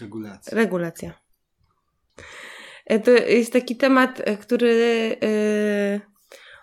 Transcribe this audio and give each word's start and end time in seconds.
Regulacja. 0.00 0.56
Regulacja. 0.56 1.12
E, 2.86 3.00
to 3.00 3.10
jest 3.10 3.52
taki 3.52 3.76
temat, 3.76 4.20
e, 4.24 4.36
który 4.36 4.68
yy, 5.22 6.00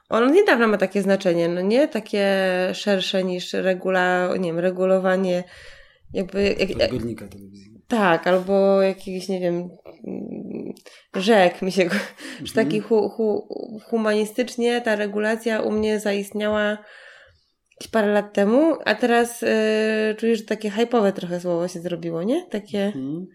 on 0.09 0.23
od 0.23 0.33
niedawna 0.33 0.67
ma 0.67 0.77
takie 0.77 1.01
znaczenie, 1.01 1.49
no 1.49 1.61
nie? 1.61 1.87
Takie 1.87 2.27
szersze 2.73 3.23
niż 3.23 3.53
regula, 3.53 4.29
nie 4.39 4.49
wiem, 4.49 4.59
regulowanie 4.59 5.43
jakby... 6.13 6.55
Jak, 6.59 6.91
Odbiornika 6.91 7.27
telewizyjnego. 7.27 7.85
Tak, 7.87 8.27
albo 8.27 8.81
jakiś, 8.81 9.29
nie 9.29 9.39
wiem, 9.39 9.69
rzek 11.15 11.61
mi 11.61 11.71
się, 11.71 11.83
mhm. 11.83 12.01
że 12.43 12.53
taki 12.53 12.79
hu, 12.79 13.09
hu, 13.09 13.47
humanistycznie 13.89 14.81
ta 14.81 14.95
regulacja 14.95 15.61
u 15.61 15.71
mnie 15.71 15.99
zaistniała 15.99 16.77
parę 17.87 18.13
lat 18.13 18.33
temu, 18.33 18.75
a 18.85 18.95
teraz 18.95 19.41
yy, 19.41 20.15
czuję, 20.17 20.35
że 20.35 20.43
takie 20.43 20.71
hype'owe 20.71 21.11
trochę 21.11 21.39
słowo 21.39 21.67
się 21.67 21.81
zrobiło, 21.81 22.23
nie? 22.23 22.45
Takie 22.49 22.85
mhm. 22.85 23.27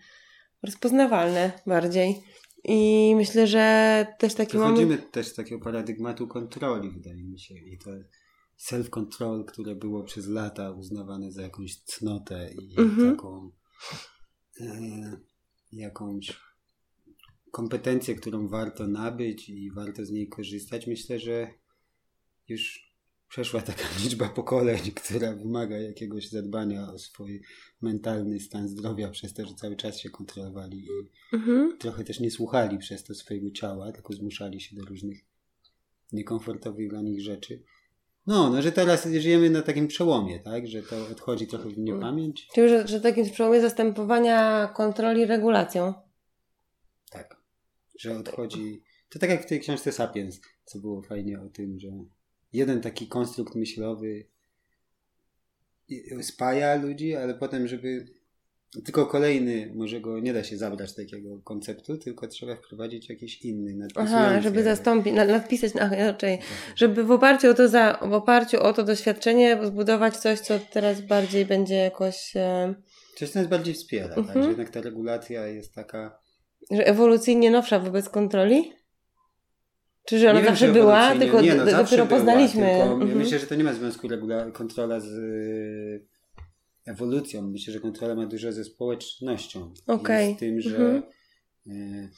rozpoznawalne 0.62 1.52
bardziej. 1.66 2.22
I 2.64 3.12
myślę, 3.16 3.46
że 3.46 4.06
też 4.19 4.34
taki 4.34 4.56
moment... 4.59 4.78
Wychodzimy 4.78 5.10
też 5.10 5.27
z 5.27 5.34
takiego 5.34 5.64
paradygmatu 5.64 6.28
kontroli, 6.28 6.91
wydaje 6.91 7.24
mi 7.24 7.41
się. 7.41 7.55
I 7.55 7.78
to 7.78 7.91
self-control, 8.59 9.45
które 9.45 9.74
było 9.74 10.05
przez 10.05 10.27
lata 10.27 10.70
uznawane 10.70 11.33
za 11.33 11.42
jakąś 11.42 11.77
cnotę 11.77 12.50
i 12.52 12.80
mhm. 12.80 13.16
taką 13.16 13.50
e, 14.60 14.66
jakąś 15.72 16.41
kompetencję, 17.50 18.14
którą 18.14 18.48
warto 18.48 18.86
nabyć 18.86 19.48
i 19.48 19.70
warto 19.70 20.05
z 20.05 20.10
niej 20.10 20.28
korzystać. 20.28 20.86
Myślę, 20.86 21.19
że 21.19 21.50
już 22.48 22.85
przeszła 23.28 23.60
taka 23.60 23.82
liczba 24.04 24.28
pokoleń, 24.28 24.80
która 24.94 25.32
wymaga 25.32 25.78
jakiegoś 25.78 26.28
zadbania 26.28 26.88
o 26.92 26.98
swój 26.98 27.42
mentalny 27.82 28.40
stan 28.40 28.68
zdrowia 28.68 29.10
przez 29.10 29.34
to, 29.34 29.46
że 29.46 29.54
cały 29.54 29.76
czas 29.76 29.98
się 29.98 30.10
kontrolowali 30.10 30.78
i 30.78 30.88
mhm. 31.36 31.78
trochę 31.78 32.04
też 32.04 32.20
nie 32.20 32.30
słuchali 32.30 32.78
przez 32.78 33.04
to 33.04 33.14
swojego 33.14 33.50
ciała, 33.50 33.92
tylko 33.92 34.12
zmuszali 34.12 34.60
się 34.60 34.77
do 34.77 34.84
różnych 34.84 35.18
niekomfortowych 36.12 36.88
dla 36.88 37.02
nich 37.02 37.22
rzeczy. 37.22 37.62
No, 38.27 38.50
no, 38.50 38.62
że 38.62 38.72
teraz 38.72 39.08
żyjemy 39.08 39.50
na 39.50 39.62
takim 39.62 39.88
przełomie, 39.88 40.40
tak? 40.40 40.66
Że 40.66 40.83
to 40.83 41.08
odchodzi 41.12 41.46
trochę 41.46 41.68
w 41.68 41.78
niepamięć. 41.78 42.48
Czyli, 42.55 42.68
że, 42.68 42.88
że 42.88 43.00
takim 43.00 43.30
przełomie 43.30 43.61
zastępowania 43.61 44.66
kontroli 44.66 45.27
regulacją. 45.27 45.94
Tak. 47.11 47.36
Że 47.98 48.18
odchodzi... 48.18 48.83
To 49.08 49.18
tak 49.18 49.30
jak 49.30 49.42
w 49.42 49.46
tej 49.46 49.61
książce 49.61 49.92
Sapiens, 49.92 50.40
co 50.64 50.78
było 50.78 51.02
fajnie 51.02 51.40
o 51.40 51.48
tym, 51.48 51.78
że 51.78 51.88
jeden 52.56 52.80
taki 52.80 53.06
konstrukt 53.06 53.54
myślowy 53.54 54.24
spaja 56.22 56.74
ludzi, 56.74 57.14
ale 57.14 57.34
potem, 57.34 57.68
żeby 57.68 58.06
tylko 58.84 59.06
kolejny, 59.06 59.72
może 59.74 60.00
go 60.00 60.20
nie 60.20 60.32
da 60.32 60.44
się 60.44 60.56
zabrać 60.56 60.94
takiego 60.94 61.40
konceptu, 61.44 61.96
tylko 61.96 62.27
trzeba 62.27 62.56
wprowadzić 62.56 63.08
jakiś 63.08 63.42
inny. 63.42 63.88
Aha, 63.94 64.40
żeby 64.40 64.62
zastąpić, 64.62 65.14
nadpisać, 65.14 65.72
ach, 65.80 65.92
raczej, 65.92 66.38
tak. 66.38 66.46
żeby 66.77 67.04
w 67.04 67.10
oparciu 67.10 67.50
o 67.50 67.54
to, 67.54 67.68
za, 67.68 67.98
w 68.02 68.12
oparciu 68.12 68.60
o 68.60 68.72
to 68.72 68.84
doświadczenie 68.84 69.58
zbudować 69.64 70.16
coś, 70.16 70.40
co 70.40 70.58
teraz 70.72 71.00
bardziej 71.00 71.46
będzie 71.46 71.74
jakoś... 71.74 72.36
E... 72.36 72.74
Coś, 73.16 73.30
co 73.30 73.38
nas 73.38 73.48
bardziej 73.48 73.74
wspiera, 73.74 74.08
tak? 74.08 74.18
Mhm. 74.18 74.42
Że 74.42 74.48
jednak 74.48 74.70
ta 74.70 74.80
regulacja 74.80 75.46
jest 75.46 75.74
taka... 75.74 76.18
Że 76.70 76.86
ewolucyjnie 76.86 77.50
nowsza 77.50 77.78
wobec 77.78 78.08
kontroli? 78.08 78.72
Czy 80.06 80.18
że 80.18 80.30
ona 80.30 80.44
zawsze 80.44 80.72
była, 80.72 81.14
tylko 81.14 81.40
nie, 81.40 81.54
no, 81.54 81.66
dopiero 81.66 82.06
poznaliśmy. 82.06 82.60
Była, 82.60 82.72
tylko 82.72 82.94
mhm. 82.94 83.18
Myślę, 83.18 83.38
że 83.38 83.46
to 83.46 83.54
nie 83.54 83.64
ma 83.64 83.72
związku 83.72 84.08
regula- 84.08 84.52
kontrola 84.52 85.00
z 85.00 85.06
y, 85.06 86.06
ewolucją. 86.84 87.42
Myślę, 87.42 87.72
że 87.72 87.80
kontrola 87.80 88.14
ma 88.14 88.27
dużo 88.27 88.52
ze 88.52 88.64
społecznością. 88.64 89.74
Okay. 89.86 90.34
Z 90.34 90.38
tym, 90.38 90.60
że 90.60 90.77
mhm. 90.77 91.02
y, 91.66 92.10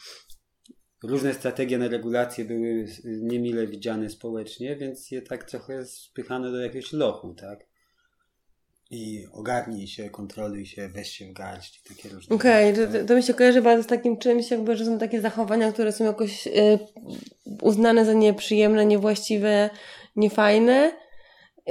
różne 1.02 1.34
strategie 1.34 1.78
na 1.78 1.88
regulację 1.88 2.44
były 2.44 2.86
niemile 3.04 3.66
widziane 3.66 4.10
społecznie, 4.10 4.76
więc 4.76 5.10
je 5.10 5.22
tak 5.22 5.44
trochę 5.44 5.86
spychano 5.86 6.52
do 6.52 6.60
jakiegoś 6.60 6.92
lochu, 6.92 7.34
tak? 7.34 7.68
i 8.90 9.26
ogarnij 9.32 9.86
się, 9.86 10.10
kontroluj 10.10 10.66
się, 10.66 10.88
weź 10.88 11.10
się 11.10 11.26
w 11.26 11.32
garść 11.32 11.80
i 11.80 11.94
takie 11.94 12.08
różne 12.08 12.36
Okej, 12.36 12.72
okay, 12.72 12.86
to, 12.86 13.04
to, 13.04 13.16
mi 13.16 13.22
się 13.22 13.34
kojarzy 13.34 13.62
bardzo 13.62 13.82
z 13.82 13.86
takim 13.86 14.18
czymś, 14.18 14.50
jakby, 14.50 14.76
że 14.76 14.84
są 14.84 14.98
takie 14.98 15.20
zachowania, 15.20 15.72
które 15.72 15.92
są 15.92 16.04
jakoś 16.04 16.46
y, 16.46 16.78
uznane 17.62 18.04
za 18.04 18.12
nieprzyjemne, 18.12 18.86
niewłaściwe, 18.86 19.70
niefajne 20.16 20.92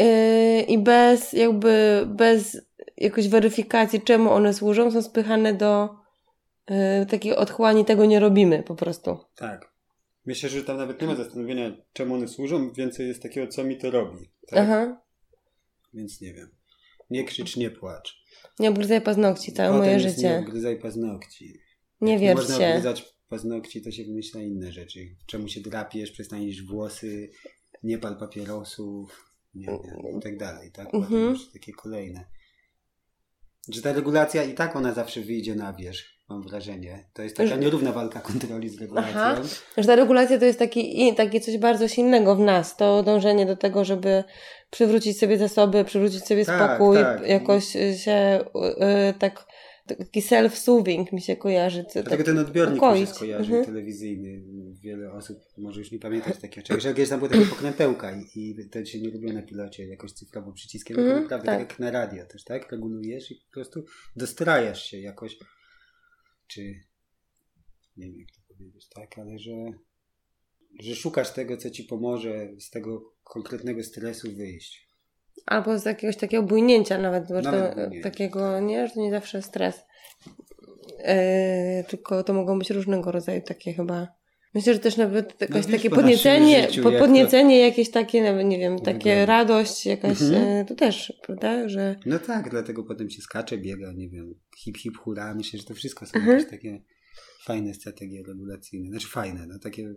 y, 0.01 0.61
i 0.67 0.77
bez 0.77 1.33
jakby, 1.33 2.03
bez 2.07 2.57
jakoś 2.97 3.27
weryfikacji, 3.27 4.01
czemu 4.01 4.31
one 4.31 4.53
służą, 4.53 4.91
są 4.91 5.01
spychane 5.01 5.53
do 5.53 5.89
y, 7.01 7.05
takiej 7.05 7.35
otchłani, 7.35 7.85
tego 7.85 8.05
nie 8.05 8.19
robimy 8.19 8.63
po 8.63 8.75
prostu. 8.75 9.17
Tak. 9.35 9.71
Myślę, 10.25 10.49
że 10.49 10.63
tam 10.63 10.77
nawet 10.77 11.01
nie 11.01 11.07
ma 11.07 11.15
zastanowienia, 11.15 11.71
czemu 11.93 12.15
one 12.15 12.27
służą, 12.27 12.71
więcej 12.73 13.07
jest 13.07 13.21
takiego, 13.23 13.47
co 13.47 13.63
mi 13.63 13.77
to 13.77 13.91
robi. 13.91 14.31
Tak? 14.47 14.59
Aha. 14.59 15.01
Więc 15.93 16.21
nie 16.21 16.33
wiem. 16.33 16.49
Nie 17.09 17.23
krzycz, 17.23 17.55
nie 17.57 17.69
płacz. 17.69 18.23
Nie 18.59 18.69
obgryzaj 18.69 19.01
paznokci 19.01 19.53
całe 19.53 19.69
Potem 19.69 19.85
moje 19.85 19.99
życie. 19.99 20.29
Nie 20.29 20.39
obgryzaj 20.39 20.79
paznokci. 20.79 21.59
Nie 22.01 22.11
Jak 22.11 22.21
wierzcie. 22.21 22.51
można 22.51 22.67
obgryzać 22.67 23.16
paznokci, 23.29 23.81
to 23.81 23.91
się 23.91 24.03
wymyśla 24.03 24.41
inne 24.41 24.71
rzeczy. 24.71 25.15
Czemu 25.25 25.47
się 25.47 25.61
drapiesz, 25.61 26.11
przestaniesz 26.11 26.63
włosy, 26.63 27.29
nie 27.83 27.97
pal 27.97 28.17
papierosów, 28.17 29.33
nie 29.55 29.65
wiem, 29.65 30.19
i 30.19 30.21
tak 30.21 30.37
dalej, 30.37 30.71
tak? 30.71 30.85
Potem 30.91 31.13
mhm. 31.13 31.37
takie 31.53 31.73
kolejne. 31.73 32.25
Że 33.69 33.81
ta 33.81 33.93
regulacja 33.93 34.43
i 34.43 34.53
tak 34.53 34.75
ona 34.75 34.93
zawsze 34.93 35.21
wyjdzie 35.21 35.55
na 35.55 35.73
wierzch, 35.73 36.05
mam 36.29 36.43
wrażenie. 36.43 37.09
To 37.13 37.21
jest 37.21 37.37
taka 37.37 37.55
nierówna 37.55 37.91
walka 37.91 38.19
kontroli 38.19 38.69
z 38.69 38.81
regulacją. 38.81 39.11
Aha. 39.15 39.41
Że 39.77 39.83
ta 39.83 39.95
regulacja 39.95 40.39
to 40.39 40.45
jest 40.45 40.59
taki, 40.59 41.15
taki 41.15 41.41
coś 41.41 41.57
bardzo 41.57 41.87
silnego 41.87 42.35
w 42.35 42.39
nas. 42.39 42.77
To 42.77 43.03
dążenie 43.03 43.45
do 43.45 43.55
tego, 43.55 43.85
żeby 43.85 44.23
przywrócić 44.69 45.19
sobie 45.19 45.37
zasoby, 45.37 45.85
przywrócić 45.85 46.25
sobie 46.25 46.45
tak, 46.45 46.71
spokój, 46.71 46.97
tak. 46.97 47.27
jakoś 47.27 47.65
się 48.03 48.45
yy, 48.55 49.13
tak 49.19 49.47
taki 49.95 50.21
self-soothing 50.21 51.13
mi 51.13 51.21
się 51.21 51.35
kojarzy. 51.35 51.85
Dlatego 51.93 52.17
tak 52.17 52.25
ten 52.25 52.37
odbiornik 52.37 52.81
mi 52.81 52.99
się 52.99 53.05
skojarzy 53.05 53.55
mhm. 53.55 53.65
telewizyjny. 53.65 54.43
Wiele 54.81 55.11
osób 55.11 55.37
może 55.57 55.79
już 55.79 55.91
nie 55.91 55.99
pamiętać 55.99 56.37
takiego 56.37 56.67
czegoś. 56.67 56.83
że 56.83 56.93
kiedyś 56.93 57.09
tam 57.09 57.19
było 57.19 57.31
takie 57.31 57.45
pokrętełka 57.55 58.11
i, 58.15 58.27
i 58.35 58.69
to 58.69 58.85
się 58.85 59.01
nie 59.01 59.09
lubiło 59.09 59.33
na 59.33 59.41
pilocie 59.41 59.87
jakoś 59.87 60.11
cyfrowo 60.11 60.51
przyciskiem, 60.51 60.99
mhm, 60.99 61.23
naprawdę 61.23 61.45
tak. 61.45 61.59
tak 61.59 61.69
jak 61.69 61.79
na 61.79 61.91
radio 61.91 62.25
też, 62.25 62.43
tak? 62.43 62.71
Regulujesz 62.71 63.31
i 63.31 63.35
po 63.35 63.51
prostu 63.51 63.85
dostrajasz 64.15 64.83
się 64.83 64.99
jakoś, 64.99 65.37
czy 66.47 66.61
nie 67.97 68.05
wiem 68.05 68.19
jak 68.19 68.29
to 68.31 68.53
powiedzieć, 68.53 68.89
tak? 68.89 69.19
Ale 69.19 69.39
że 69.39 69.53
że 70.79 70.95
szukasz 70.95 71.33
tego, 71.33 71.57
co 71.57 71.69
ci 71.69 71.83
pomoże 71.83 72.49
z 72.59 72.69
tego 72.69 73.13
konkretnego 73.23 73.83
stresu 73.83 74.35
wyjść. 74.35 74.86
Albo 75.45 75.79
z 75.79 75.85
jakiegoś 75.85 76.17
takiego 76.17 76.43
bójnięcia 76.43 76.97
nawet, 76.97 77.27
bo 77.27 77.41
nawet 77.41 77.75
to, 77.75 77.81
takiego, 78.03 78.39
tak. 78.39 78.63
nie, 78.63 78.87
że 78.87 78.93
to 78.93 79.01
nie 79.01 79.11
zawsze 79.11 79.41
stres. 79.41 79.85
Yy, 80.99 81.83
tylko 81.87 82.23
to 82.23 82.33
mogą 82.33 82.59
być 82.59 82.69
różnego 82.69 83.11
rodzaju 83.11 83.41
takie 83.41 83.73
chyba. 83.73 84.07
Myślę, 84.53 84.73
że 84.73 84.79
też 84.79 84.97
nawet 84.97 85.41
jakaś 85.41 85.65
no, 85.65 85.71
takie 85.71 85.89
podniecenie, 85.89 86.67
życiu, 86.69 86.83
podniecenie 86.83 87.59
to... 87.59 87.65
jakieś 87.65 87.91
takie, 87.91 88.21
nawet 88.21 88.47
nie 88.47 88.59
wiem, 88.59 88.79
takie 88.79 89.25
radość 89.25 89.85
jakaś, 89.85 90.21
mhm. 90.21 90.57
Yy, 90.57 90.65
to 90.65 90.75
też, 90.75 91.13
prawda, 91.23 91.69
że... 91.69 91.95
No 92.05 92.19
tak, 92.19 92.49
dlatego 92.49 92.83
potem 92.83 93.09
się 93.09 93.21
skacze, 93.21 93.57
biega, 93.57 93.91
nie 93.93 94.09
wiem, 94.09 94.35
hip 94.57 94.77
hip 94.77 94.97
hura, 94.97 95.35
myślę, 95.35 95.59
że 95.59 95.65
to 95.65 95.73
wszystko 95.73 96.05
są 96.05 96.15
mhm. 96.15 96.37
jakieś 96.37 96.51
takie 96.51 96.81
fajne 97.43 97.73
strategie 97.73 98.23
regulacyjne, 98.27 98.89
znaczy 98.89 99.07
fajne, 99.07 99.47
no 99.47 99.59
takie 99.59 99.93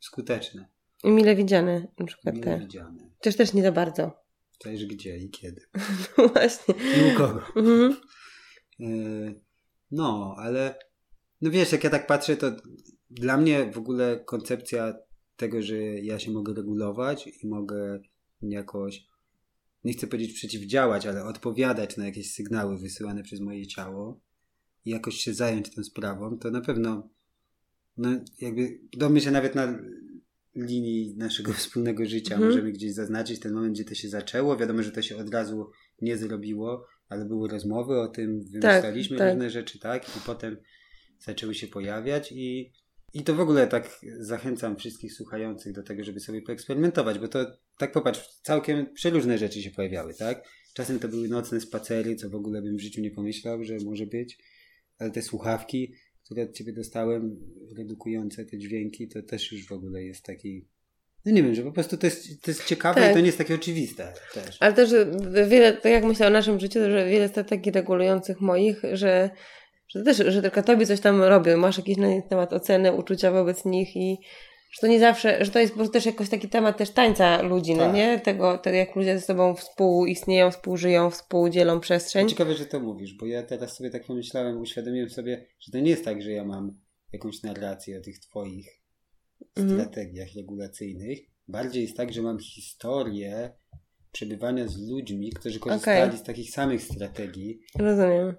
skuteczne. 0.00 0.68
I 1.04 1.10
mile 1.10 1.36
widziane 1.36 1.86
na 1.98 2.06
przykład 2.06 2.34
mile 2.34 2.44
te. 2.44 2.58
widziane. 2.58 3.10
Też 3.20 3.36
też 3.36 3.54
nie 3.54 3.62
za 3.62 3.72
bardzo. 3.72 4.22
Też 4.60 4.86
gdzie 4.86 5.18
i 5.18 5.30
kiedy. 5.30 5.60
No 6.18 6.28
właśnie. 6.28 6.74
I 6.74 7.14
u 7.14 7.18
kogo. 7.18 7.42
Mhm. 7.56 7.96
E, 8.80 8.86
no, 9.90 10.34
ale 10.38 10.78
no 11.40 11.50
wiesz, 11.50 11.72
jak 11.72 11.84
ja 11.84 11.90
tak 11.90 12.06
patrzę, 12.06 12.36
to 12.36 12.52
dla 13.10 13.36
mnie 13.36 13.72
w 13.72 13.78
ogóle 13.78 14.24
koncepcja 14.26 14.94
tego, 15.36 15.62
że 15.62 15.76
ja 15.82 16.18
się 16.18 16.30
mogę 16.30 16.54
regulować 16.54 17.26
i 17.42 17.48
mogę 17.48 18.00
jakoś, 18.42 19.06
nie 19.84 19.92
chcę 19.92 20.06
powiedzieć 20.06 20.32
przeciwdziałać, 20.32 21.06
ale 21.06 21.24
odpowiadać 21.24 21.96
na 21.96 22.06
jakieś 22.06 22.32
sygnały 22.32 22.78
wysyłane 22.78 23.22
przez 23.22 23.40
moje 23.40 23.66
ciało 23.66 24.20
i 24.84 24.90
jakoś 24.90 25.16
się 25.16 25.34
zająć 25.34 25.74
tą 25.74 25.84
sprawą, 25.84 26.38
to 26.38 26.50
na 26.50 26.60
pewno 26.60 27.10
no 27.96 28.10
jakby 28.40 28.80
do 28.92 29.20
się 29.20 29.30
nawet 29.30 29.54
na 29.54 29.78
linii 30.56 31.14
naszego 31.16 31.52
wspólnego 31.62 32.06
życia 32.06 32.34
mhm. 32.34 32.50
możemy 32.50 32.72
gdzieś 32.72 32.92
zaznaczyć 32.92 33.40
ten 33.40 33.52
moment, 33.52 33.74
gdzie 33.74 33.84
to 33.84 33.94
się 33.94 34.08
zaczęło. 34.08 34.56
Wiadomo, 34.56 34.82
że 34.82 34.92
to 34.92 35.02
się 35.02 35.16
od 35.16 35.34
razu 35.34 35.70
nie 36.02 36.16
zrobiło, 36.16 36.86
ale 37.08 37.24
były 37.24 37.48
rozmowy 37.48 38.00
o 38.00 38.08
tym, 38.08 38.44
wymyślaliśmy 38.44 39.18
tak, 39.18 39.26
tak. 39.26 39.34
różne 39.34 39.50
rzeczy, 39.50 39.78
tak? 39.78 40.16
I 40.16 40.20
potem 40.26 40.56
zaczęły 41.18 41.54
się 41.54 41.66
pojawiać 41.66 42.32
i, 42.32 42.72
i 43.14 43.24
to 43.24 43.34
w 43.34 43.40
ogóle 43.40 43.66
tak 43.66 44.00
zachęcam 44.18 44.76
wszystkich 44.76 45.12
słuchających 45.12 45.72
do 45.72 45.82
tego, 45.82 46.04
żeby 46.04 46.20
sobie 46.20 46.42
poeksperymentować, 46.42 47.18
bo 47.18 47.28
to 47.28 47.46
tak 47.78 47.92
popatrz, 47.92 48.28
całkiem 48.42 48.94
przeróżne 48.94 49.38
rzeczy 49.38 49.62
się 49.62 49.70
pojawiały, 49.70 50.14
tak? 50.14 50.48
Czasem 50.74 50.98
to 50.98 51.08
były 51.08 51.28
nocne 51.28 51.60
spacery, 51.60 52.16
co 52.16 52.30
w 52.30 52.34
ogóle 52.34 52.62
bym 52.62 52.76
w 52.76 52.80
życiu 52.80 53.00
nie 53.00 53.10
pomyślał, 53.10 53.64
że 53.64 53.76
może 53.84 54.06
być 54.06 54.38
ale 55.00 55.10
te 55.10 55.22
słuchawki, 55.22 55.94
które 56.24 56.42
od 56.42 56.52
ciebie 56.52 56.72
dostałem, 56.72 57.36
redukujące 57.76 58.44
te 58.44 58.58
dźwięki, 58.58 59.08
to 59.08 59.22
też 59.22 59.52
już 59.52 59.68
w 59.68 59.72
ogóle 59.72 60.02
jest 60.02 60.24
taki 60.24 60.64
no 61.24 61.32
nie 61.32 61.42
wiem, 61.42 61.54
że 61.54 61.62
po 61.62 61.72
prostu 61.72 61.96
to 61.96 62.06
jest, 62.06 62.42
to 62.42 62.50
jest 62.50 62.64
ciekawe 62.64 63.00
tak. 63.00 63.10
i 63.10 63.14
to 63.14 63.20
nie 63.20 63.26
jest 63.26 63.38
takie 63.38 63.54
oczywiste 63.54 64.12
też. 64.34 64.56
Ale 64.60 64.72
też 64.72 64.90
wiele, 65.48 65.72
tak 65.72 65.92
jak 65.92 66.04
myślę 66.04 66.26
o 66.26 66.30
naszym 66.30 66.60
życiu, 66.60 66.80
że 66.80 67.06
wiele 67.06 67.28
strategii 67.28 67.72
regulujących 67.72 68.40
moich, 68.40 68.82
że, 68.92 69.30
że 69.88 70.02
też, 70.02 70.16
że 70.16 70.42
tylko 70.42 70.62
tobie 70.62 70.86
coś 70.86 71.00
tam 71.00 71.22
robią, 71.22 71.56
masz 71.56 71.78
jakiś 71.78 71.96
na 71.96 72.08
temat 72.28 72.52
oceny, 72.52 72.92
uczucia 72.92 73.32
wobec 73.32 73.64
nich 73.64 73.96
i 73.96 74.18
że 74.70 74.80
to 74.80 74.86
nie 74.86 75.00
zawsze, 75.00 75.44
że 75.44 75.50
to 75.50 75.58
jest 75.58 75.72
po 75.72 75.76
prostu 75.76 75.92
też 75.92 76.06
jakoś 76.06 76.28
taki 76.28 76.48
temat 76.48 76.78
też 76.78 76.90
tańca 76.90 77.42
ludzi, 77.42 77.72
no 77.72 77.78
tak. 77.78 77.88
no 77.88 77.96
nie? 77.96 78.20
Tego, 78.20 78.58
tego, 78.58 78.76
jak 78.76 78.96
ludzie 78.96 79.18
ze 79.18 79.24
sobą 79.24 79.54
współistnieją, 79.54 80.50
współżyją, 80.50 81.10
współdzielą 81.10 81.80
przestrzeń. 81.80 82.28
Ciekawe, 82.28 82.54
że 82.54 82.66
to 82.66 82.80
mówisz, 82.80 83.14
bo 83.14 83.26
ja 83.26 83.42
teraz 83.42 83.76
sobie 83.76 83.90
tak 83.90 84.04
pomyślałem, 84.04 84.60
uświadomiłem 84.60 85.10
sobie, 85.10 85.46
że 85.60 85.72
to 85.72 85.78
nie 85.78 85.90
jest 85.90 86.04
tak, 86.04 86.22
że 86.22 86.30
ja 86.30 86.44
mam 86.44 86.80
jakąś 87.12 87.42
narrację 87.42 87.98
o 87.98 88.00
tych 88.00 88.18
twoich 88.18 88.82
mhm. 89.56 89.80
strategiach 89.80 90.28
regulacyjnych. 90.36 91.18
Bardziej 91.48 91.82
jest 91.82 91.96
tak, 91.96 92.12
że 92.12 92.22
mam 92.22 92.38
historię 92.38 93.52
przebywania 94.12 94.68
z 94.68 94.88
ludźmi, 94.88 95.32
którzy 95.32 95.60
korzystali 95.60 96.08
okay. 96.08 96.18
z 96.18 96.22
takich 96.22 96.50
samych 96.50 96.82
strategii. 96.82 97.60
Rozumiem. 97.78 98.34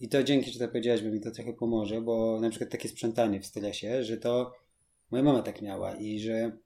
I 0.00 0.08
to 0.08 0.22
dzięki, 0.22 0.50
że 0.50 0.58
to 0.58 0.68
powiedziałaś, 0.68 1.02
bo 1.02 1.08
mi 1.08 1.20
to 1.20 1.30
trochę 1.30 1.52
pomoże, 1.52 2.00
bo 2.00 2.40
na 2.40 2.50
przykład 2.50 2.70
takie 2.70 2.88
sprzątanie 2.88 3.40
w 3.40 3.46
stresie, 3.46 4.04
że 4.04 4.16
to 4.16 4.52
moja 5.10 5.24
mama 5.24 5.42
tak 5.42 5.62
miała 5.62 5.94
i 5.94 6.20
że 6.20 6.58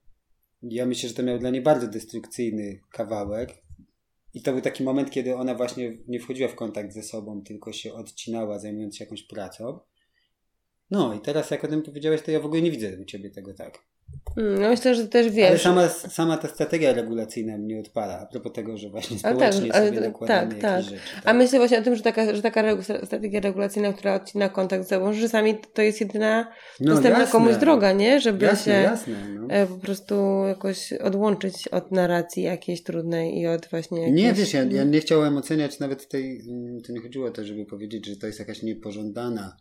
ja 0.63 0.87
myślę, 0.87 1.09
że 1.09 1.15
to 1.15 1.23
miał 1.23 1.39
dla 1.39 1.51
niej 1.51 1.63
bardzo 1.63 1.89
destrukcyjny 1.89 2.81
kawałek. 2.91 3.65
I 4.35 4.43
to 4.43 4.53
był 4.53 4.61
taki 4.61 4.83
moment, 4.85 5.11
kiedy 5.11 5.37
ona 5.37 5.55
właśnie 5.55 5.99
nie 6.09 6.21
wchodziła 6.21 6.49
w 6.49 6.55
kontakt 6.55 6.93
ze 6.93 7.03
sobą, 7.03 7.43
tylko 7.43 7.73
się 7.73 7.93
odcinała, 7.93 8.59
zajmując 8.59 8.97
się 8.97 9.05
jakąś 9.05 9.23
pracą. 9.23 9.79
No 10.91 11.15
i 11.15 11.21
teraz 11.21 11.51
jak 11.51 11.65
o 11.65 11.69
tym 11.69 11.83
powiedziałeś, 11.83 12.23
to 12.23 12.31
ja 12.31 12.41
w 12.41 12.47
ogóle 12.47 12.63
nie 12.63 12.71
widzę 12.71 12.99
u 13.03 13.05
Ciebie 13.05 13.31
tego 13.31 13.55
tak. 13.55 13.79
Mm, 14.37 14.63
no 14.63 14.69
myślę, 14.69 14.95
że 14.95 15.09
też 15.09 15.31
wiesz. 15.31 15.49
Ale 15.49 15.59
sama, 15.59 15.89
sama 15.89 16.37
ta 16.37 16.49
strategia 16.49 16.93
regulacyjna 16.93 17.59
mnie 17.59 17.81
odpala, 17.81 18.21
a 18.21 18.27
propos 18.27 18.53
tego, 18.53 18.77
że 18.77 18.91
właśnie 18.91 19.17
tak, 19.19 19.35
społecznie 19.35 19.71
tak, 19.71 19.87
sobie 19.87 20.01
nakładamy 20.01 20.53
tak, 20.55 20.61
tak. 20.61 20.83
rzeczy. 20.83 20.97
Tak. 21.15 21.23
A 21.25 21.33
myślę 21.33 21.59
właśnie 21.59 21.79
o 21.79 21.83
tym, 21.83 21.97
że 21.97 22.03
taka, 22.03 22.35
że 22.35 22.43
taka 22.43 22.83
strategia 23.05 23.41
regulacyjna, 23.41 23.93
która 23.93 24.15
odcina 24.15 24.49
kontakt 24.49 24.85
z 24.85 24.89
sobą, 24.89 25.13
że 25.13 25.21
czasami 25.21 25.55
to 25.75 25.83
jest 25.83 26.01
jedyna 26.01 26.53
no, 26.81 26.95
dostępna 26.95 27.21
jasne. 27.21 27.33
komuś 27.33 27.57
droga, 27.57 27.93
nie? 27.93 28.21
Żeby 28.21 28.47
jasne, 28.47 28.73
się 28.73 28.81
jasne, 28.81 29.15
no. 29.29 29.55
E, 29.55 29.67
po 29.67 29.77
prostu 29.77 30.45
jakoś 30.47 30.93
odłączyć 30.93 31.69
od 31.69 31.93
narracji 31.93 32.43
jakiejś 32.43 32.83
trudnej 32.83 33.39
i 33.39 33.47
od 33.47 33.69
właśnie 33.71 34.01
jakiejś... 34.01 34.23
Nie, 34.23 34.33
wiesz, 34.33 34.55
ja, 34.55 34.63
ja 34.63 34.85
nie 34.85 35.01
chciałem 35.01 35.37
oceniać 35.37 35.79
nawet 35.79 36.09
tej, 36.09 36.41
mm, 36.49 36.83
to 36.83 36.93
nie 36.93 37.01
chodziło 37.01 37.27
o 37.27 37.31
to, 37.31 37.45
żeby 37.45 37.67
powiedzieć, 37.67 38.07
że 38.07 38.17
to 38.17 38.27
jest 38.27 38.39
jakaś 38.39 38.63
niepożądana 38.63 39.57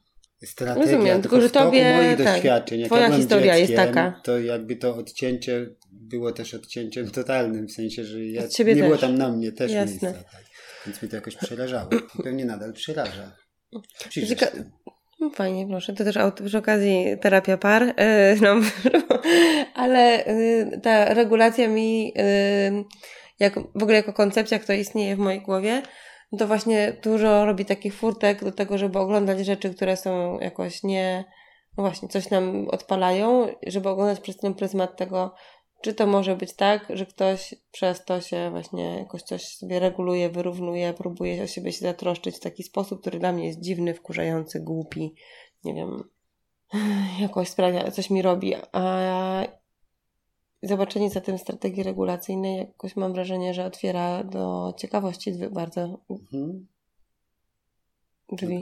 strategia, 0.46 0.92
Rozumiem, 0.92 1.22
tylko, 1.22 1.42
że 1.42 1.50
tobie 1.50 1.94
moich 1.96 2.18
tak, 2.18 2.36
doświadczeń, 2.36 2.80
jak 2.80 2.90
twoja 2.90 3.08
ja 3.08 3.16
historia 3.16 3.58
dzieckiem, 3.58 3.80
jest 3.80 3.94
taka. 3.94 4.22
To 4.24 4.40
jakby 4.40 4.76
to 4.76 4.96
odcięcie 4.96 5.70
było 5.92 6.32
też 6.32 6.54
odcięciem 6.54 7.12
totalnym, 7.12 7.68
w 7.68 7.72
sensie, 7.72 8.04
że 8.04 8.26
ja, 8.26 8.42
nie 8.42 8.48
też. 8.48 8.76
było 8.76 8.98
tam 8.98 9.18
na 9.18 9.30
mnie 9.30 9.52
też 9.52 9.72
Jasne. 9.72 9.92
miejsca. 9.92 10.14
Tak. 10.32 10.44
Więc 10.86 11.02
mi 11.02 11.10
to 11.10 11.16
jakoś 11.16 11.36
przerażało. 11.36 11.90
I 12.20 12.24
pewnie 12.24 12.46
nadal 12.46 12.74
przeraża. 12.74 13.36
Przyjrzyj 14.10 14.38
no 15.20 15.30
Fajnie, 15.30 15.68
proszę. 15.68 15.94
To 15.94 16.04
też 16.04 16.16
przy 16.46 16.58
okazji 16.58 17.06
terapia 17.22 17.58
par. 17.58 17.84
Yy, 17.84 17.94
no, 18.42 18.56
ale 19.74 20.24
yy, 20.28 20.80
ta 20.82 21.14
regulacja 21.14 21.68
mi, 21.68 22.06
yy, 22.06 22.14
jak, 23.40 23.54
w 23.76 23.84
ogóle 23.84 23.98
jako 23.98 24.14
koncepcja, 24.14 24.60
która 24.60 24.78
istnieje 24.78 25.16
w 25.16 25.20
mojej 25.20 25.42
głowie, 25.42 25.82
to 26.38 26.48
właśnie 26.48 26.98
dużo 27.04 27.46
robi 27.46 27.66
takich 27.66 27.96
furtek 27.96 28.44
do 28.44 28.52
tego, 28.52 28.78
żeby 28.78 29.00
oglądać 29.00 29.46
rzeczy, 29.46 29.74
które 29.74 29.98
są 29.98 30.40
jakoś 30.40 30.84
nie, 30.84 31.26
no 31.78 31.84
właśnie, 31.84 32.08
coś 32.10 32.30
nam 32.30 32.68
odpalają, 32.68 33.48
żeby 33.68 33.90
oglądać 33.90 34.20
przez 34.20 34.38
ten 34.38 34.54
pryzmat 34.54 34.98
tego, 34.98 35.34
czy 35.82 35.94
to 35.94 36.08
może 36.08 36.36
być 36.36 36.54
tak, 36.54 36.88
że 36.90 37.06
ktoś 37.06 37.56
przez 37.72 38.06
to 38.06 38.22
się 38.22 38.50
właśnie 38.52 38.98
jakoś 38.98 39.22
coś 39.22 39.58
sobie 39.58 39.80
reguluje, 39.80 40.30
wyrównuje, 40.30 40.94
próbuje 40.94 41.44
o 41.44 41.48
siebie 41.48 41.72
się 41.72 41.80
zatroszczyć 41.80 42.36
w 42.36 42.40
taki 42.40 42.64
sposób, 42.64 43.02
który 43.02 43.20
dla 43.20 43.32
mnie 43.32 43.48
jest 43.48 43.60
dziwny, 43.60 43.94
wkurzający, 43.94 44.60
głupi, 44.60 45.16
nie 45.64 45.74
wiem, 45.74 46.04
jakoś 47.20 47.48
sprawia, 47.48 47.92
coś 47.92 48.10
mi 48.10 48.22
robi, 48.22 48.56
a 48.72 49.44
zobaczenie 50.64 51.10
za 51.10 51.22
tym 51.22 51.38
strategii 51.38 51.84
regulacyjnej 51.84 52.58
jakoś 52.58 52.96
mam 52.96 53.14
wrażenie, 53.14 53.54
że 53.54 53.66
otwiera 53.66 54.24
do 54.24 54.74
ciekawości 54.78 55.34
bardzo 55.52 56.00
mhm. 56.10 56.68
drzwi. 58.32 58.62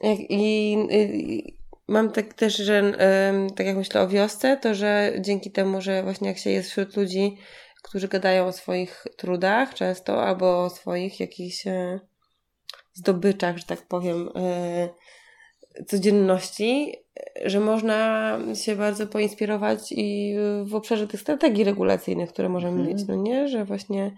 Jak, 0.00 0.18
i, 0.18 0.72
i, 0.90 1.58
mam 1.88 2.12
tak 2.12 2.34
też, 2.34 2.56
że 2.56 2.92
tak 3.56 3.66
jak 3.66 3.76
myślę 3.76 4.00
o 4.00 4.08
wiosce, 4.08 4.56
to 4.56 4.74
że 4.74 5.12
dzięki 5.20 5.50
temu, 5.50 5.80
że 5.80 6.02
właśnie 6.02 6.28
jak 6.28 6.38
się 6.38 6.50
jest 6.50 6.70
wśród 6.70 6.96
ludzi, 6.96 7.36
którzy 7.82 8.08
gadają 8.08 8.46
o 8.46 8.52
swoich 8.52 9.06
trudach 9.16 9.74
często, 9.74 10.22
albo 10.22 10.64
o 10.64 10.70
swoich 10.70 11.20
jakichś 11.20 11.66
e, 11.66 12.00
zdobyczach, 12.94 13.58
że 13.58 13.64
tak 13.64 13.88
powiem, 13.88 14.28
e, 14.36 14.88
codzienności, 15.86 16.96
że 17.44 17.60
można 17.60 18.38
się 18.54 18.76
bardzo 18.76 19.06
poinspirować 19.06 19.92
i 19.92 20.34
w 20.64 20.74
obszarze 20.74 21.08
tych 21.08 21.20
strategii 21.20 21.64
regulacyjnych, 21.64 22.32
które 22.32 22.48
możemy 22.48 22.80
mhm. 22.80 22.96
mieć, 22.96 23.06
no 23.08 23.14
nie? 23.14 23.48
Że 23.48 23.64
właśnie 23.64 24.16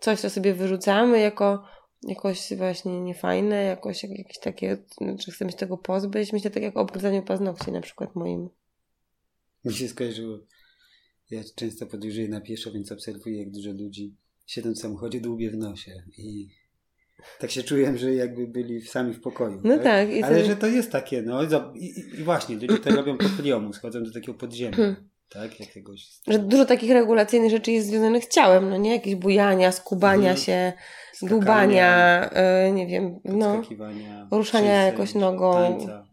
coś, 0.00 0.20
co 0.20 0.30
sobie 0.30 0.54
wyrzucamy 0.54 1.20
jako 1.20 1.64
jakoś 2.02 2.54
właśnie 2.56 3.00
niefajne, 3.00 3.62
jakoś 3.62 4.02
jakieś 4.02 4.38
takie, 4.38 4.76
że 5.26 5.32
chcemy 5.32 5.52
się 5.52 5.58
tego 5.58 5.78
pozbyć. 5.78 6.32
Myślę 6.32 6.50
tak 6.50 6.62
jak 6.62 6.76
o 6.76 6.80
obgryzaniu 6.80 7.22
paznokci 7.22 7.72
na 7.72 7.80
przykład 7.80 8.16
moim. 8.16 8.48
Mi 9.64 9.74
się 9.74 9.88
skojarzyło. 9.88 10.38
Ja 11.30 11.42
często 11.54 11.86
podróżuję 11.86 12.28
na 12.28 12.40
pieszo, 12.40 12.72
więc 12.72 12.92
obserwuję, 12.92 13.38
jak 13.38 13.50
dużo 13.50 13.70
ludzi 13.70 14.14
siedząc 14.46 14.78
w 14.78 14.82
samochodzie 14.82 15.20
dłubie 15.20 15.50
w 15.50 15.56
nosie 15.56 16.02
i 16.18 16.48
tak 17.38 17.50
się 17.50 17.62
czułem, 17.62 17.98
że 17.98 18.14
jakby 18.14 18.46
byli 18.46 18.82
sami 18.82 19.14
w 19.14 19.20
pokoju. 19.20 19.60
No 19.64 19.78
tak. 19.78 19.84
tak 19.84 20.08
Ale 20.24 20.44
że 20.44 20.56
to 20.56 20.66
jest 20.66 20.92
takie, 20.92 21.22
no 21.22 21.42
i, 21.74 21.94
i 22.18 22.24
właśnie, 22.24 22.56
ludzie 22.56 22.78
to 22.78 22.90
robią 22.90 23.18
po 23.18 23.28
priomu, 23.42 23.72
schodzą 23.72 24.02
do 24.02 24.12
takiego 24.12 24.34
podziemia. 24.34 24.76
Hmm. 24.76 24.96
Tak, 25.28 25.60
jakiegoś... 25.60 26.08
Że 26.28 26.38
dużo 26.38 26.64
takich 26.64 26.90
regulacyjnych 26.90 27.50
rzeczy 27.50 27.72
jest 27.72 27.88
związanych 27.88 28.24
z 28.24 28.28
ciałem, 28.28 28.70
no 28.70 28.76
nie? 28.76 28.92
Jakieś 28.92 29.14
bujania, 29.14 29.72
skubania 29.72 30.22
hmm. 30.22 30.36
się, 30.36 30.72
Skakania, 31.12 31.28
dłubania, 31.30 32.30
yy, 32.64 32.72
nie 32.72 32.86
wiem, 32.86 33.20
no, 33.24 33.62
ruszania 34.30 34.86
jakoś 34.86 35.14
nogą. 35.14 35.52
Tańca. 35.52 36.06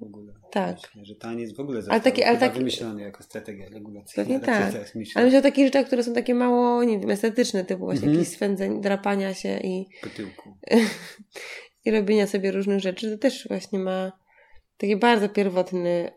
Tak. 0.52 0.76
Myślę, 0.76 1.06
że 1.06 1.16
taniec 1.16 1.56
w 1.56 1.60
ogóle 1.60 1.82
ale 1.90 2.02
taki, 2.02 2.24
ale 2.24 2.38
taki, 2.38 2.58
wymyślony 2.58 3.02
jako 3.02 3.24
strategia 3.24 3.70
regulacyjna. 3.70 4.16
Pewnie 4.16 4.40
tak. 4.40 4.76
Ale 5.16 5.26
myślę 5.26 5.40
o 5.40 5.42
takich 5.42 5.66
rzeczach, 5.66 5.86
które 5.86 6.04
są 6.04 6.14
takie 6.14 6.36
mało, 6.36 6.84
nie 6.84 7.00
wiem, 7.00 7.10
estetyczne, 7.10 7.66
typu 7.66 7.86
właśnie 7.86 8.04
mm 8.04 8.16
-hmm. 8.16 8.20
jakieś 8.20 8.34
swędzeń, 8.34 8.82
drapania 8.82 9.34
się 9.34 9.60
i... 9.64 9.86
I 11.86 11.92
robienia 11.92 12.28
sobie 12.28 12.52
różnych 12.52 12.80
rzeczy. 12.80 13.12
To 13.12 13.18
też 13.18 13.48
właśnie 13.48 13.80
ma 13.80 14.12
taki 14.78 14.96
bardzo 14.96 15.30
pierwotny 15.30 16.12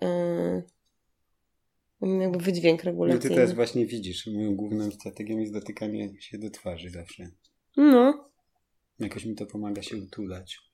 yy, 2.00 2.20
jakby 2.20 2.38
wydźwięk 2.38 2.84
regulacyjny. 2.84 3.24
No 3.24 3.28
ty 3.30 3.34
teraz 3.34 3.54
właśnie 3.54 3.86
widzisz, 3.86 4.26
moją 4.26 4.56
główną 4.56 4.90
strategią 4.90 5.38
jest 5.38 5.52
dotykanie 5.52 6.14
się 6.20 6.38
do 6.38 6.50
twarzy 6.50 6.90
zawsze. 6.90 7.30
No. 7.76 8.30
Jakoś 8.98 9.24
mi 9.24 9.34
to 9.34 9.46
pomaga 9.46 9.82
się 9.82 9.96
utulać. 9.96 10.71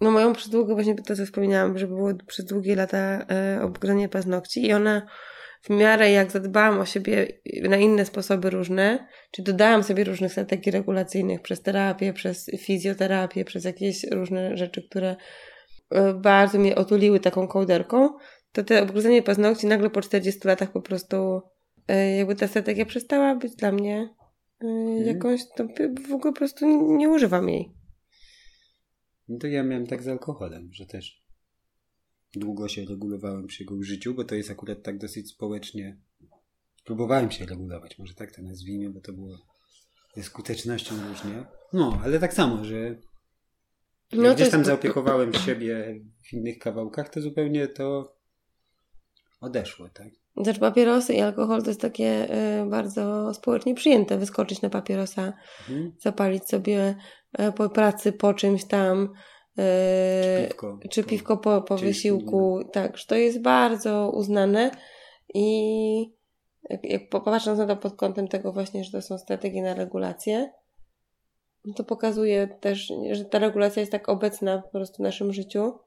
No 0.00 0.10
moją 0.10 0.32
przez 0.32 0.48
długo, 0.48 0.74
właśnie 0.74 0.94
to 0.94 1.16
co 1.16 1.26
wspominałam, 1.26 1.78
że 1.78 1.86
było 1.86 2.10
przez 2.26 2.44
długie 2.44 2.76
lata 2.76 3.26
e, 3.30 3.62
obgrzanie 3.62 4.08
paznokci 4.08 4.66
i 4.66 4.72
ona 4.72 5.06
w 5.64 5.70
miarę 5.70 6.10
jak 6.10 6.30
zadbałam 6.30 6.80
o 6.80 6.86
siebie 6.86 7.26
na 7.62 7.76
inne 7.76 8.04
sposoby 8.04 8.50
różne, 8.50 9.06
czy 9.30 9.42
dodałam 9.42 9.82
sobie 9.82 10.04
różnych 10.04 10.32
strategii 10.32 10.72
regulacyjnych 10.72 11.42
przez 11.42 11.62
terapię, 11.62 12.12
przez 12.12 12.50
fizjoterapię, 12.58 13.44
przez 13.44 13.64
jakieś 13.64 14.04
różne 14.12 14.56
rzeczy, 14.56 14.82
które 14.90 15.16
e, 15.90 16.14
bardzo 16.14 16.58
mnie 16.58 16.74
otuliły 16.74 17.20
taką 17.20 17.48
kołderką, 17.48 18.10
to 18.52 18.64
te 18.64 18.82
obgryzanie 18.82 19.22
paznokci 19.22 19.66
nagle 19.66 19.90
po 19.90 20.02
40 20.02 20.48
latach 20.48 20.72
po 20.72 20.82
prostu 20.82 21.42
e, 21.88 22.16
jakby 22.16 22.34
ta 22.34 22.48
strategia 22.48 22.86
przestała 22.86 23.34
być 23.34 23.56
dla 23.56 23.72
mnie 23.72 24.14
e, 24.64 24.66
mhm. 24.66 25.06
jakąś, 25.06 25.40
to 25.56 25.64
w 26.08 26.12
ogóle 26.12 26.32
po 26.32 26.38
prostu 26.38 26.66
nie, 26.66 26.96
nie 26.96 27.08
używam 27.08 27.48
jej. 27.48 27.83
No 29.28 29.38
to 29.38 29.46
ja 29.46 29.62
miałem 29.62 29.86
tak 29.86 30.02
z 30.02 30.08
alkoholem, 30.08 30.72
że 30.72 30.86
też 30.86 31.24
długo 32.34 32.68
się 32.68 32.84
regulowałem 32.84 33.46
przy 33.46 33.62
jego 33.62 33.74
użyciu, 33.74 34.14
bo 34.14 34.24
to 34.24 34.34
jest 34.34 34.50
akurat 34.50 34.82
tak 34.82 34.98
dosyć 34.98 35.30
społecznie. 35.30 35.96
Próbowałem 36.84 37.30
się 37.30 37.46
regulować, 37.46 37.98
może 37.98 38.14
tak 38.14 38.34
to 38.34 38.42
nazwijmy, 38.42 38.90
bo 38.90 39.00
to 39.00 39.12
było 39.12 39.38
ze 40.16 40.22
skutecznością 40.22 41.08
różnie. 41.08 41.46
No, 41.72 42.00
ale 42.04 42.20
tak 42.20 42.34
samo, 42.34 42.64
że 42.64 42.96
no, 44.12 44.34
gdzieś 44.34 44.50
tam 44.50 44.64
zaopiekowałem 44.64 45.34
siebie 45.34 46.00
w 46.22 46.32
innych 46.32 46.58
kawałkach, 46.58 47.08
to 47.08 47.20
zupełnie 47.20 47.68
to 47.68 48.16
odeszło, 49.40 49.88
tak? 49.88 50.23
Znaczy 50.36 50.60
papierosy 50.60 51.14
i 51.14 51.20
alkohol 51.20 51.62
to 51.62 51.70
jest 51.70 51.80
takie 51.80 52.34
y, 52.62 52.66
bardzo 52.66 53.34
społecznie 53.34 53.74
przyjęte. 53.74 54.18
Wyskoczyć 54.18 54.62
na 54.62 54.70
papierosa, 54.70 55.32
mhm. 55.68 55.92
zapalić 55.98 56.48
sobie 56.48 56.94
y, 57.40 57.52
po 57.52 57.68
pracy, 57.68 58.12
po 58.12 58.34
czymś 58.34 58.64
tam, 58.64 59.14
Yy, 59.56 60.48
Piwko. 60.48 60.78
czy 60.90 61.04
piwko 61.04 61.36
po, 61.36 61.62
po 61.62 61.76
wysiłku, 61.76 62.60
tak, 62.72 62.98
że 62.98 63.06
to 63.06 63.14
jest 63.14 63.42
bardzo 63.42 64.10
uznane 64.14 64.70
i 65.34 66.14
jak, 66.82 67.08
popatrząc 67.08 67.58
na 67.58 67.66
to 67.66 67.76
pod 67.76 67.96
kątem 67.96 68.28
tego 68.28 68.52
właśnie, 68.52 68.84
że 68.84 68.92
to 68.92 69.02
są 69.02 69.18
strategie 69.18 69.62
na 69.62 69.74
regulację, 69.74 70.52
no 71.64 71.74
to 71.74 71.84
pokazuje 71.84 72.48
też, 72.60 72.92
że 73.12 73.24
ta 73.24 73.38
regulacja 73.38 73.80
jest 73.80 73.92
tak 73.92 74.08
obecna 74.08 74.62
po 74.62 74.70
prostu 74.70 74.96
w 74.96 75.06
naszym 75.06 75.32
życiu, 75.32 75.78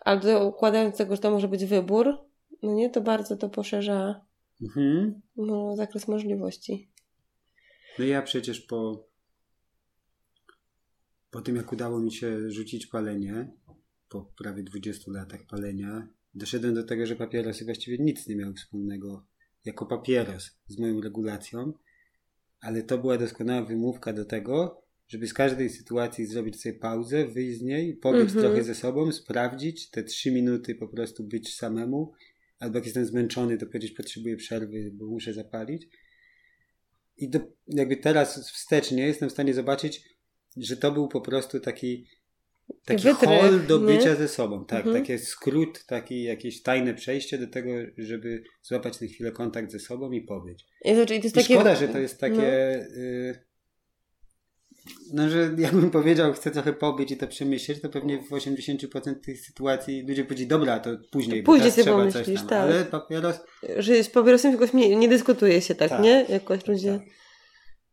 ale 0.00 0.44
układając 0.44 0.96
tego, 0.96 1.16
że 1.16 1.22
to 1.22 1.30
może 1.30 1.48
być 1.48 1.64
wybór, 1.64 2.18
no 2.62 2.74
nie, 2.74 2.90
to 2.90 3.00
bardzo 3.00 3.36
to 3.36 3.48
poszerza 3.48 4.26
Mhm. 4.62 5.20
no, 5.36 5.76
zakres 5.76 6.08
możliwości. 6.08 6.90
No 7.98 8.04
ja 8.04 8.22
przecież 8.22 8.60
po, 8.60 9.08
po 11.30 11.40
tym, 11.40 11.56
jak 11.56 11.72
udało 11.72 12.00
mi 12.00 12.12
się 12.12 12.50
rzucić 12.50 12.86
palenie, 12.86 13.52
po 14.08 14.32
prawie 14.38 14.62
20 14.62 15.12
latach 15.12 15.46
palenia, 15.46 16.08
doszedłem 16.34 16.74
do 16.74 16.84
tego, 16.84 17.06
że 17.06 17.16
papierosy 17.16 17.64
właściwie 17.64 17.98
nic 18.04 18.26
nie 18.28 18.36
miały 18.36 18.54
wspólnego 18.54 19.26
jako 19.64 19.86
papieros 19.86 20.50
z 20.66 20.78
moją 20.78 21.00
regulacją, 21.00 21.72
ale 22.60 22.82
to 22.82 22.98
była 22.98 23.18
doskonała 23.18 23.62
wymówka 23.62 24.12
do 24.12 24.24
tego, 24.24 24.82
żeby 25.08 25.26
z 25.28 25.34
każdej 25.34 25.70
sytuacji 25.70 26.26
zrobić 26.26 26.60
sobie 26.60 26.74
pauzę, 26.78 27.26
wyjść 27.26 27.58
z 27.58 27.62
niej, 27.62 27.96
pobyć 27.96 28.20
Mhm. 28.22 28.40
trochę 28.40 28.64
ze 28.64 28.74
sobą, 28.74 29.12
sprawdzić 29.12 29.90
te 29.90 30.02
trzy 30.04 30.32
minuty 30.32 30.74
po 30.74 30.88
prostu 30.88 31.24
być 31.24 31.54
samemu, 31.54 32.12
albo 32.58 32.78
jak 32.78 32.84
jestem 32.84 33.04
zmęczony, 33.06 33.58
to 33.58 33.66
powiedzieć 33.66 33.92
potrzebuję 33.92 34.36
przerwy, 34.36 34.90
bo 34.94 35.06
muszę 35.06 35.34
zapalić. 35.34 35.88
I 37.16 37.28
do, 37.30 37.40
jakby 37.68 37.96
teraz 37.96 38.50
wstecznie 38.52 39.06
jestem 39.06 39.28
w 39.28 39.32
stanie 39.32 39.54
zobaczyć, 39.54 40.02
że 40.56 40.76
to 40.76 40.92
był 40.92 41.08
po 41.08 41.20
prostu 41.20 41.60
taki 41.60 42.06
taki 42.84 43.02
Wytrych, 43.02 43.40
hol 43.40 43.66
do 43.66 43.78
nie? 43.78 43.86
bycia 43.86 44.14
ze 44.14 44.28
sobą. 44.28 44.64
Tak, 44.64 44.86
Mhm. 44.86 45.04
taki 45.04 45.18
skrót, 45.18 45.84
taki 45.86 46.22
jakieś 46.22 46.62
tajne 46.62 46.94
przejście 46.94 47.38
do 47.38 47.46
tego, 47.46 47.70
żeby 47.98 48.42
złapać 48.62 49.00
na 49.00 49.06
chwilę 49.06 49.32
kontakt 49.32 49.72
ze 49.72 49.78
sobą 49.78 50.12
i 50.12 50.20
i 51.14 51.18
to 51.20 51.24
jest 51.24 51.36
I 51.36 51.40
takie, 51.40 51.54
szkoda, 51.54 51.74
że 51.74 51.88
to 51.88 51.98
jest 51.98 52.20
takie. 52.20 52.36
no. 52.36 52.96
y, 53.02 53.45
No, 55.12 55.30
że 55.30 55.54
jakbym 55.58 55.90
powiedział, 55.90 56.32
chcę 56.32 56.50
trochę 56.50 56.72
pobyć 56.72 57.10
i 57.10 57.16
to 57.16 57.26
przemyśleć, 57.26 57.80
to 57.80 57.88
pewnie 57.88 58.22
w 58.22 58.30
80% 58.30 59.14
tych 59.20 59.40
sytuacji 59.40 60.06
ludzie 60.08 60.24
powiedzieli, 60.24 60.48
dobra, 60.48 60.80
to 60.80 60.90
później, 61.10 61.42
bo 61.42 61.52
Później 61.52 61.72
sobie 61.72 61.86
pomyślisz, 61.92 62.40
tak. 62.42 62.52
Ale 62.52 62.84
papieros... 62.84 63.36
że 63.78 64.04
z 64.04 64.10
papierosem 64.10 64.52
jakoś 64.52 64.72
nie, 64.72 64.96
nie 64.96 65.08
dyskutuje 65.08 65.60
się 65.60 65.74
tak, 65.74 65.88
Tak. 65.88 66.02
nie? 66.02 66.26
Jakoś 66.28 66.66
ludzie... 66.66 66.98
Tak. 66.98 67.08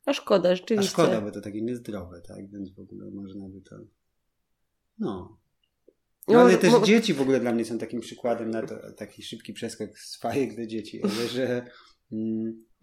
A 0.05 0.13
szkoda, 0.13 0.49
A 0.49 0.55
rzeczywiście. 0.55 0.91
szkoda, 0.91 1.21
bo 1.21 1.31
to 1.31 1.41
takie 1.41 1.61
niezdrowe, 1.61 2.21
tak? 2.21 2.49
Więc 2.51 2.75
w 2.75 2.79
ogóle 2.79 3.11
można 3.11 3.49
by 3.49 3.61
to... 3.61 3.75
No. 4.99 5.37
No, 6.27 6.33
No, 6.33 6.39
ale 6.41 6.57
też 6.57 6.71
mo- 6.71 6.81
dzieci 6.85 7.13
w 7.13 7.21
ogóle 7.21 7.39
dla 7.39 7.51
mnie 7.51 7.65
są 7.65 7.77
takim 7.77 7.99
przykładem 7.99 8.49
na 8.51 8.61
to, 8.67 8.75
taki 8.97 9.23
szybki 9.23 9.53
przeskok 9.53 9.99
z 9.99 10.17
fajek 10.19 10.55
do 10.55 10.65
dzieci, 10.65 11.01
ale 11.03 11.27
że, 11.27 11.61
no, 11.65 11.71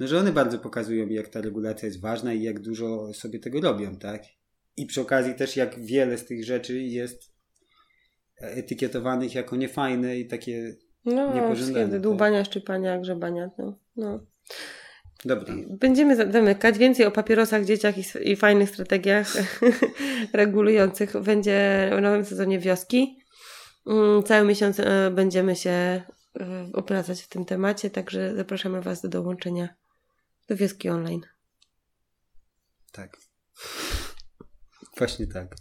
że 0.01 0.19
one 0.19 0.33
bardzo 0.33 0.59
pokazują, 0.59 1.09
jak 1.09 1.29
ta 1.29 1.41
regulacja 1.41 1.87
jest 1.87 2.01
ważna 2.01 2.33
i 2.33 2.43
jak 2.43 2.61
dużo 2.61 3.15
sobie 3.15 3.39
tego 3.39 3.61
robią, 3.61 3.97
tak? 3.97 4.23
I 4.77 4.87
przy 4.87 5.01
okazji 5.01 5.35
też 5.35 5.57
jak 5.57 5.81
wiele 5.81 6.19
z 6.19 6.25
tych 6.25 6.45
rzeczy 6.45 6.83
jest 6.83 7.33
etykietowanych 8.41 9.35
jako 9.35 9.57
niefajne 9.57 10.19
i 10.19 10.27
takie... 10.27 10.75
No, 11.05 11.35
niepożądane, 11.35 11.91
tak. 11.93 12.01
dłubania, 12.01 12.45
szczypania, 12.45 12.99
grzebania. 12.99 13.51
No, 13.59 13.79
no. 13.97 14.27
Dobra. 15.25 15.55
Będziemy 15.69 16.17
za- 16.17 16.33
zamykać. 16.33 16.79
Więcej 16.79 17.07
o 17.07 17.11
papierosach, 17.11 17.65
dzieciach 17.65 17.99
i, 17.99 18.31
i 18.31 18.37
fajnych 18.37 18.71
strategiach 18.71 19.35
regulujących 20.33 21.21
będzie 21.23 21.91
w 21.99 22.01
nowym 22.01 22.25
sezonie 22.25 22.59
wioski. 22.59 23.19
Mm, 23.87 24.23
Cały 24.23 24.49
miesiąc 24.49 24.81
e, 24.81 25.11
będziemy 25.15 25.57
się 25.57 26.03
e, 26.41 26.71
opracać 26.73 27.23
w 27.23 27.29
tym 27.29 27.45
temacie, 27.45 27.91
także 27.91 28.37
zapraszamy 28.37 28.83
Was 28.83 29.03
do 29.03 29.09
dołączenia 29.09 29.75
do 30.49 30.57
wioski 30.57 30.89
online. 30.89 31.21
Tak. 32.93 33.17
Właśnie 34.99 35.27
tak. 35.27 35.57